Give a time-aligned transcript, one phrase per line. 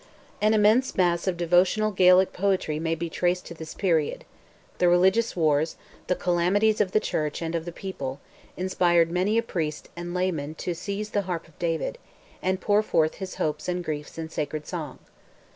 [0.41, 4.25] An immense mass of devotional Gaelic poetry may be traced to this period.
[4.79, 5.75] The religious wars,
[6.07, 8.19] the calamities of the church and of the people,
[8.57, 11.99] inspired many a priest and layman to seize the harp of David,
[12.41, 14.97] and pour forth his hopes and griefs in sacred song.